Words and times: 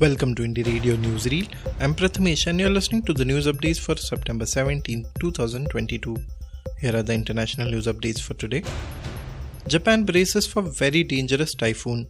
Welcome 0.00 0.36
to 0.36 0.44
Indie 0.44 0.64
Radio 0.64 0.94
Newsreel. 0.94 1.52
I'm 1.80 1.92
Prathamesh 1.92 2.46
and 2.46 2.60
you're 2.60 2.70
listening 2.70 3.02
to 3.02 3.12
the 3.12 3.24
news 3.24 3.48
updates 3.48 3.80
for 3.80 3.96
September 3.96 4.46
17, 4.46 5.04
2022. 5.18 6.16
Here 6.80 6.94
are 6.94 7.02
the 7.02 7.14
international 7.14 7.68
news 7.68 7.88
updates 7.88 8.20
for 8.20 8.34
today. 8.34 8.62
Japan 9.66 10.04
braces 10.04 10.46
for 10.46 10.62
very 10.62 11.02
dangerous 11.02 11.52
typhoon. 11.52 12.08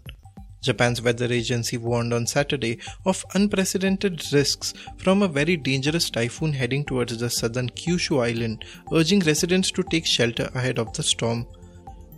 Japan's 0.60 1.00
weather 1.00 1.32
agency 1.32 1.78
warned 1.78 2.12
on 2.12 2.26
Saturday 2.26 2.78
of 3.06 3.24
unprecedented 3.32 4.22
risks 4.34 4.74
from 4.98 5.22
a 5.22 5.28
very 5.28 5.56
dangerous 5.56 6.10
typhoon 6.10 6.52
heading 6.52 6.84
towards 6.84 7.16
the 7.16 7.30
southern 7.30 7.70
Kyushu 7.70 8.22
island, 8.22 8.66
urging 8.92 9.20
residents 9.20 9.70
to 9.70 9.82
take 9.82 10.04
shelter 10.04 10.50
ahead 10.54 10.78
of 10.78 10.92
the 10.92 11.02
storm. 11.02 11.46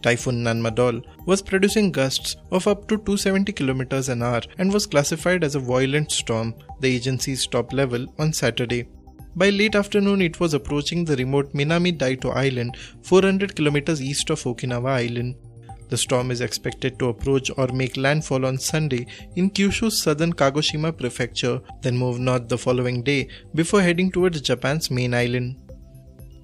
Typhoon 0.02 0.42
Nanmadol 0.44 1.04
was 1.26 1.42
producing 1.42 1.92
gusts 1.92 2.36
of 2.50 2.66
up 2.66 2.88
to 2.88 2.96
270 2.96 3.52
km 3.52 4.08
an 4.08 4.22
hour 4.22 4.40
and 4.58 4.72
was 4.72 4.86
classified 4.86 5.44
as 5.44 5.54
a 5.54 5.60
violent 5.60 6.10
storm, 6.10 6.54
the 6.80 6.94
agency's 6.94 7.46
top 7.46 7.72
level, 7.72 8.06
on 8.18 8.32
Saturday. 8.32 8.88
By 9.36 9.50
late 9.50 9.76
afternoon, 9.76 10.22
it 10.22 10.40
was 10.40 10.54
approaching 10.54 11.04
the 11.04 11.16
remote 11.16 11.52
Minami 11.52 11.96
Daito 11.96 12.34
Island, 12.34 12.76
400 13.02 13.54
km 13.54 14.00
east 14.00 14.30
of 14.30 14.42
Okinawa 14.42 14.90
Island. 14.90 15.36
The 15.88 15.96
storm 15.96 16.30
is 16.30 16.40
expected 16.40 16.98
to 16.98 17.08
approach 17.08 17.50
or 17.56 17.66
make 17.68 17.96
landfall 17.96 18.46
on 18.46 18.58
Sunday 18.58 19.06
in 19.36 19.50
Kyushu's 19.50 20.02
southern 20.02 20.32
Kagoshima 20.32 20.96
prefecture, 20.96 21.60
then 21.82 21.96
move 21.96 22.20
north 22.20 22.48
the 22.48 22.58
following 22.58 23.02
day 23.02 23.28
before 23.54 23.82
heading 23.82 24.10
towards 24.10 24.40
Japan's 24.40 24.90
main 24.90 25.14
island. 25.14 25.56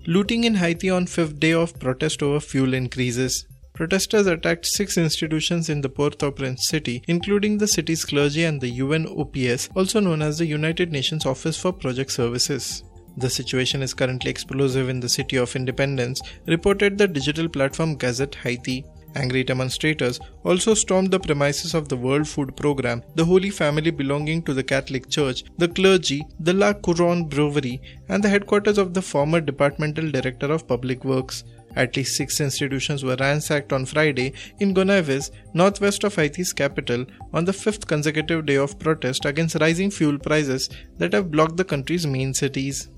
Looting 0.09 0.45
in 0.45 0.55
Haiti 0.55 0.89
on 0.89 1.07
fifth 1.07 1.41
day 1.41 1.53
of 1.53 1.81
protest 1.81 2.23
over 2.23 2.39
fuel 2.39 2.75
increases. 2.75 3.45
Protesters 3.75 4.29
attacked 4.29 4.65
six 4.65 4.97
institutions 4.97 5.69
in 5.69 5.81
the 5.81 5.89
Port-au-Prince 5.89 6.69
city, 6.69 7.03
including 7.09 7.59
the 7.59 7.67
city's 7.67 8.05
clergy 8.05 8.45
and 8.45 8.61
the 8.61 8.71
UNOPS, 8.71 9.69
also 9.75 9.99
known 9.99 10.23
as 10.23 10.39
the 10.39 10.47
United 10.47 10.93
Nations 10.93 11.27
Office 11.27 11.59
for 11.59 11.73
Project 11.73 12.13
Services. 12.13 12.85
The 13.17 13.29
situation 13.29 13.83
is 13.83 13.95
currently 13.95 14.31
explosive 14.31 14.89
in 14.89 15.01
the 15.01 15.09
city 15.09 15.39
of 15.39 15.57
Independence, 15.57 16.21
reported 16.47 16.97
the 16.97 17.09
digital 17.09 17.49
platform 17.49 17.97
Gazette 17.97 18.37
Haiti. 18.37 18.85
Angry 19.17 19.43
demonstrators 19.45 20.21
also 20.45 20.75
stormed 20.75 21.11
the 21.11 21.19
premises 21.19 21.75
of 21.75 21.89
the 21.89 21.97
World 21.97 22.29
Food 22.29 22.55
Programme, 22.55 23.03
the 23.15 23.25
Holy 23.25 23.49
Family 23.49 23.91
belonging 23.91 24.43
to 24.43 24.53
the 24.53 24.63
Catholic 24.63 25.09
Church, 25.09 25.43
the 25.57 25.69
clergy, 25.69 26.23
the 26.39 26.53
La 26.53 26.75
Couronne 26.75 27.25
Brewery, 27.27 27.81
and 28.11 28.23
the 28.23 28.29
headquarters 28.29 28.77
of 28.77 28.93
the 28.93 29.01
former 29.01 29.41
Departmental 29.41 30.11
Director 30.11 30.53
of 30.53 30.69
Public 30.69 31.03
Works. 31.03 31.45
At 31.77 31.97
least 31.97 32.17
six 32.17 32.41
institutions 32.41 33.05
were 33.05 33.17
ransacked 33.19 33.73
on 33.73 33.87
Friday 33.87 34.35
in 34.61 34.75
Gonaives, 34.75 35.31
northwest 35.55 36.05
of 36.05 36.15
Haiti's 36.15 36.53
capital, 36.53 37.07
on 37.33 37.47
the 37.47 37.53
fifth 37.55 37.87
consecutive 37.87 38.45
day 38.45 38.57
of 38.57 38.79
protest 38.79 39.25
against 39.25 39.61
rising 39.61 39.91
fuel 39.91 40.19
prices 40.19 40.69
that 40.99 41.15
have 41.15 41.31
blocked 41.31 41.57
the 41.57 41.65
country's 41.65 42.07
main 42.07 42.35
cities. 42.35 42.89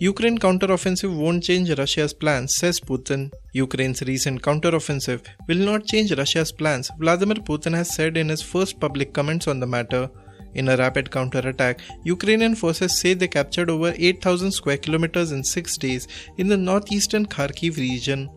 Ukraine 0.00 0.38
counteroffensive 0.38 1.12
won't 1.12 1.42
change 1.42 1.76
Russia's 1.76 2.12
plans, 2.12 2.54
says 2.56 2.78
Putin. 2.78 3.32
Ukraine's 3.52 4.00
recent 4.02 4.40
counteroffensive 4.42 5.22
will 5.48 5.56
not 5.56 5.86
change 5.86 6.12
Russia's 6.12 6.52
plans, 6.52 6.88
Vladimir 7.00 7.38
Putin 7.38 7.74
has 7.74 7.92
said 7.92 8.16
in 8.16 8.28
his 8.28 8.40
first 8.40 8.78
public 8.78 9.12
comments 9.12 9.48
on 9.48 9.58
the 9.58 9.66
matter. 9.66 10.08
In 10.54 10.68
a 10.68 10.76
rapid 10.76 11.10
counterattack, 11.10 11.80
Ukrainian 12.04 12.54
forces 12.54 13.00
say 13.00 13.14
they 13.14 13.26
captured 13.26 13.70
over 13.70 13.92
8,000 13.96 14.52
square 14.52 14.76
kilometers 14.76 15.32
in 15.32 15.42
six 15.42 15.76
days 15.76 16.06
in 16.36 16.46
the 16.46 16.56
northeastern 16.56 17.26
Kharkiv 17.26 17.76
region. 17.76 18.30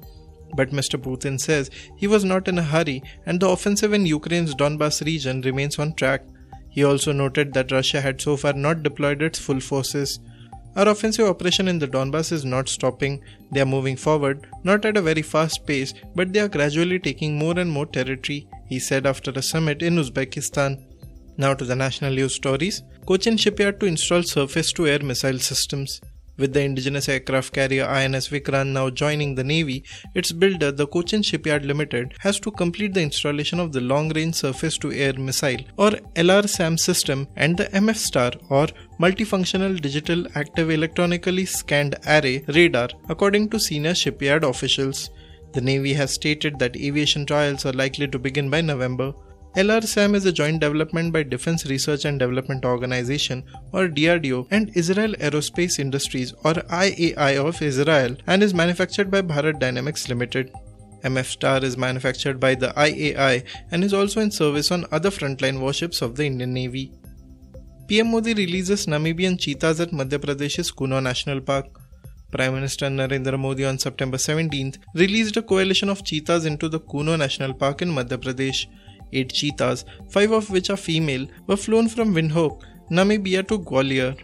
But 0.56 0.72
Mr. 0.72 1.00
Putin 1.00 1.40
says 1.40 1.70
he 1.96 2.08
was 2.08 2.26
not 2.26 2.48
in 2.48 2.58
a 2.58 2.64
hurry 2.64 3.04
and 3.28 3.40
the 3.40 3.50
offensive 3.50 3.94
in 3.94 4.08
Ukraine's 4.08 4.56
Donbas 4.56 5.06
region 5.06 5.42
remains 5.42 5.78
on 5.78 5.94
track. 5.94 6.24
He 6.70 6.84
also 6.84 7.12
noted 7.12 7.54
that 7.54 7.72
Russia 7.72 8.02
had 8.02 8.20
so 8.20 8.36
far 8.36 8.54
not 8.54 8.82
deployed 8.82 9.22
its 9.22 9.38
full 9.38 9.60
forces. 9.60 10.20
Our 10.76 10.88
offensive 10.88 11.28
operation 11.28 11.68
in 11.68 11.80
the 11.80 11.88
Donbass 11.88 12.32
is 12.32 12.46
not 12.46 12.70
stopping. 12.70 13.22
They 13.52 13.60
are 13.60 13.66
moving 13.66 13.98
forward, 13.98 14.48
not 14.64 14.86
at 14.86 14.96
a 14.96 15.02
very 15.02 15.22
fast 15.22 15.66
pace, 15.66 15.94
but 16.16 16.32
they 16.32 16.40
are 16.40 16.48
gradually 16.48 16.98
taking 16.98 17.38
more 17.38 17.60
and 17.60 17.70
more 17.70 17.86
territory, 17.86 18.48
he 18.68 18.80
said 18.80 19.06
after 19.06 19.32
a 19.32 19.42
summit 19.42 19.82
in 19.82 19.98
Uzbekistan. 19.98 20.82
Now 21.38 21.54
to 21.56 21.66
the 21.66 21.76
national 21.76 22.14
news 22.14 22.36
stories. 22.36 22.84
Cochin 23.06 23.36
shipyard 23.36 23.80
to 23.82 23.86
install 23.86 24.24
surface 24.24 24.72
to 24.74 24.88
air 24.88 25.00
missile 25.00 25.40
systems. 25.40 26.00
With 26.38 26.54
the 26.54 26.62
indigenous 26.62 27.10
aircraft 27.10 27.54
carrier 27.54 27.86
INS 27.86 28.30
Vikrant 28.30 28.70
now 28.70 28.90
joining 28.90 29.36
the 29.36 29.44
Navy, 29.44 29.84
its 30.16 30.32
builder, 30.32 30.72
the 30.72 30.88
Cochin 30.88 31.22
Shipyard 31.22 31.66
Limited, 31.66 32.16
has 32.20 32.40
to 32.40 32.52
complete 32.52 32.94
the 32.94 33.02
installation 33.02 33.60
of 33.60 33.74
the 33.74 33.82
Long 33.82 34.10
Range 34.10 34.34
Surface 34.34 34.78
to 34.80 34.92
Air 34.92 35.14
Missile 35.14 35.66
or 35.78 35.92
LRSAM 36.16 36.80
system 36.80 37.28
and 37.36 37.58
the 37.58 37.66
MF 37.66 37.98
STAR 37.98 38.32
or 38.50 38.68
Multifunctional 39.02 39.82
Digital 39.82 40.28
Active 40.36 40.70
Electronically 40.70 41.44
Scanned 41.44 41.96
Array 42.06 42.44
radar, 42.50 42.90
according 43.10 43.50
to 43.50 43.60
senior 43.60 43.96
shipyard 43.96 44.44
officials. 44.44 45.10
The 45.54 45.62
Navy 45.62 45.94
has 45.94 46.14
stated 46.14 46.60
that 46.60 46.76
aviation 46.76 47.26
trials 47.26 47.66
are 47.66 47.74
likely 47.74 48.08
to 48.10 48.20
begin 48.20 48.52
by 48.52 48.62
November. 48.62 49.12
LRSAM 49.56 50.14
is 50.14 50.28
a 50.28 50.32
joint 50.32 50.60
development 50.60 51.14
by 51.14 51.24
Defense 51.24 51.66
Research 51.66 52.06
and 52.06 52.20
Development 52.20 52.64
Organization 52.64 53.44
or 53.72 53.88
DRDO 53.88 54.46
and 54.52 54.70
Israel 54.76 55.14
Aerospace 55.14 55.80
Industries 55.80 56.34
or 56.46 56.54
IAI 56.84 57.44
of 57.44 57.60
Israel 57.60 58.16
and 58.28 58.44
is 58.44 58.54
manufactured 58.54 59.10
by 59.10 59.24
Bharat 59.24 59.60
Dynamics 59.60 60.10
Limited. 60.10 60.54
MF 61.04 61.26
Star 61.26 61.66
is 61.66 61.76
manufactured 61.76 62.40
by 62.40 62.54
the 62.54 62.68
IAI 62.78 63.44
and 63.72 63.84
is 63.84 63.96
also 63.96 64.22
in 64.22 64.30
service 64.30 64.72
on 64.72 64.86
other 64.92 65.10
frontline 65.10 65.60
warships 65.60 66.04
of 66.04 66.18
the 66.18 66.26
Indian 66.26 66.54
Navy. 66.54 66.92
PM 67.92 68.08
Modi 68.08 68.34
releases 68.34 68.86
Namibian 68.86 69.38
cheetahs 69.38 69.82
at 69.82 69.92
Madhya 69.92 70.18
Pradesh's 70.18 70.72
Kuno 70.72 71.02
National 71.02 71.42
Park. 71.42 71.66
Prime 72.32 72.54
Minister 72.54 72.86
Narendra 72.86 73.38
Modi 73.38 73.66
on 73.66 73.78
September 73.78 74.16
17th 74.16 74.78
released 74.96 75.36
a 75.36 75.42
coalition 75.42 75.90
of 75.90 76.06
cheetahs 76.06 76.46
into 76.46 76.70
the 76.70 76.80
Kuno 76.80 77.18
National 77.18 77.54
Park 77.54 77.82
in 77.82 77.90
Madhya 77.90 78.18
Pradesh. 78.18 78.68
Eight 79.12 79.34
cheetahs, 79.34 79.84
five 80.10 80.32
of 80.32 80.50
which 80.50 80.70
are 80.70 80.78
female, 80.78 81.28
were 81.48 81.58
flown 81.58 81.90
from 81.90 82.16
Windhoek, 82.16 82.64
Namibia 82.90 83.46
to 83.50 83.60
Gwalior, 83.60 84.18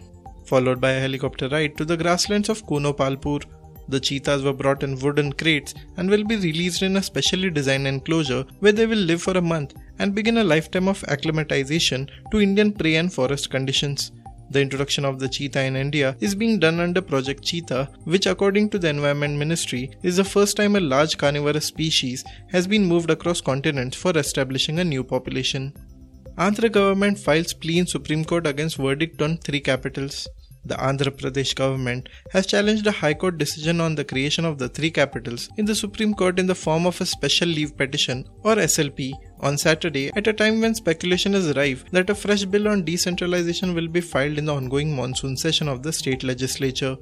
followed 0.45 0.79
by 0.79 0.91
a 0.91 1.01
helicopter 1.01 1.49
ride 1.49 1.75
to 1.75 1.83
the 1.83 1.97
grasslands 1.97 2.47
of 2.47 2.65
Kuno 2.65 2.93
Palpur. 2.93 3.39
The 3.89 3.99
cheetahs 3.99 4.43
were 4.43 4.53
brought 4.53 4.83
in 4.83 4.99
wooden 4.99 5.31
crates 5.33 5.73
and 5.95 6.09
will 6.09 6.23
be 6.23 6.35
released 6.35 6.81
in 6.81 6.97
a 6.97 7.03
specially 7.03 7.49
designed 7.49 7.87
enclosure 7.87 8.45
where 8.59 8.73
they 8.73 8.85
will 8.85 8.97
live 8.97 9.21
for 9.21 9.37
a 9.37 9.41
month 9.41 9.75
and 9.99 10.13
begin 10.13 10.37
a 10.37 10.43
lifetime 10.43 10.87
of 10.87 11.03
acclimatization 11.07 12.09
to 12.31 12.41
Indian 12.41 12.73
prey 12.73 12.95
and 12.95 13.13
forest 13.13 13.49
conditions. 13.49 14.11
The 14.49 14.61
introduction 14.61 15.03
of 15.03 15.19
the 15.19 15.27
cheetah 15.27 15.63
in 15.63 15.75
India 15.75 16.15
is 16.21 16.33
being 16.33 16.57
done 16.57 16.79
under 16.79 17.01
Project 17.01 17.43
Cheetah, 17.43 17.89
which, 18.05 18.25
according 18.25 18.69
to 18.69 18.79
the 18.79 18.87
Environment 18.87 19.37
Ministry, 19.37 19.91
is 20.03 20.15
the 20.15 20.23
first 20.23 20.55
time 20.55 20.77
a 20.77 20.79
large 20.79 21.17
carnivorous 21.17 21.65
species 21.65 22.23
has 22.51 22.65
been 22.65 22.85
moved 22.85 23.11
across 23.11 23.41
continents 23.41 23.97
for 23.97 24.17
establishing 24.17 24.79
a 24.79 24.85
new 24.85 25.03
population. 25.03 25.73
Andhra 26.37 26.71
government 26.71 27.19
files 27.19 27.51
plea 27.51 27.79
in 27.79 27.87
Supreme 27.87 28.23
Court 28.23 28.47
against 28.47 28.77
verdict 28.77 29.21
on 29.21 29.37
three 29.37 29.59
capitals. 29.59 30.29
The 30.67 30.75
Andhra 30.75 31.11
Pradesh 31.17 31.55
government 31.55 32.09
has 32.31 32.45
challenged 32.45 32.85
a 32.87 32.91
High 32.91 33.13
Court 33.13 33.37
decision 33.37 33.79
on 33.79 33.95
the 33.95 34.03
creation 34.03 34.43
of 34.43 34.57
the 34.57 34.67
three 34.67 34.91
capitals 34.91 35.49
in 35.55 35.63
the 35.63 35.75
Supreme 35.75 36.13
Court 36.13 36.39
in 36.39 36.47
the 36.47 36.55
form 36.55 36.85
of 36.85 36.99
a 36.99 37.05
special 37.05 37.47
leave 37.47 37.77
petition 37.77 38.25
or 38.43 38.55
SLP 38.55 39.13
on 39.39 39.57
Saturday 39.57 40.11
at 40.17 40.27
a 40.27 40.33
time 40.33 40.59
when 40.59 40.75
speculation 40.75 41.33
is 41.33 41.55
rife 41.55 41.85
that 41.91 42.09
a 42.09 42.15
fresh 42.15 42.43
bill 42.43 42.67
on 42.67 42.83
decentralization 42.83 43.73
will 43.75 43.87
be 43.87 44.01
filed 44.01 44.37
in 44.37 44.43
the 44.43 44.53
ongoing 44.53 44.93
monsoon 44.93 45.37
session 45.37 45.69
of 45.69 45.83
the 45.83 45.93
state 45.93 46.21
legislature. 46.21 46.97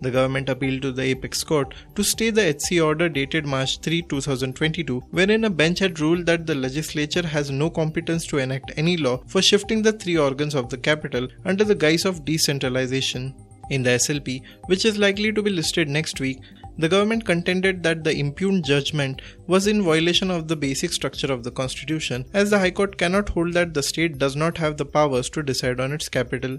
The 0.00 0.10
government 0.10 0.48
appealed 0.48 0.82
to 0.82 0.92
the 0.92 1.02
apex 1.02 1.42
court 1.42 1.74
to 1.96 2.04
stay 2.04 2.30
the 2.30 2.54
HC 2.54 2.80
order 2.80 3.08
dated 3.08 3.46
March 3.46 3.80
3, 3.80 4.02
2022, 4.02 5.02
wherein 5.10 5.44
a 5.44 5.50
bench 5.50 5.80
had 5.80 5.98
ruled 5.98 6.26
that 6.26 6.46
the 6.46 6.54
legislature 6.54 7.26
has 7.26 7.50
no 7.50 7.68
competence 7.68 8.26
to 8.26 8.38
enact 8.38 8.72
any 8.76 8.96
law 8.96 9.20
for 9.26 9.42
shifting 9.42 9.82
the 9.82 9.92
three 9.92 10.16
organs 10.16 10.54
of 10.54 10.68
the 10.68 10.78
capital 10.78 11.26
under 11.44 11.64
the 11.64 11.74
guise 11.74 12.04
of 12.04 12.24
decentralization. 12.24 13.34
In 13.70 13.82
the 13.82 13.90
SLP, 13.90 14.40
which 14.66 14.84
is 14.84 14.96
likely 14.96 15.30
to 15.32 15.42
be 15.42 15.50
listed 15.50 15.88
next 15.88 16.20
week, 16.20 16.38
the 16.78 16.88
government 16.88 17.26
contended 17.26 17.82
that 17.82 18.04
the 18.04 18.16
impugned 18.16 18.64
judgment 18.64 19.20
was 19.48 19.66
in 19.66 19.82
violation 19.82 20.30
of 20.30 20.46
the 20.46 20.56
basic 20.56 20.92
structure 20.92 21.30
of 21.32 21.42
the 21.42 21.50
constitution, 21.50 22.24
as 22.32 22.50
the 22.50 22.58
High 22.58 22.70
Court 22.70 22.96
cannot 22.96 23.28
hold 23.30 23.52
that 23.54 23.74
the 23.74 23.82
state 23.82 24.16
does 24.16 24.36
not 24.36 24.56
have 24.58 24.76
the 24.76 24.86
powers 24.86 25.28
to 25.30 25.42
decide 25.42 25.80
on 25.80 25.92
its 25.92 26.08
capital. 26.08 26.58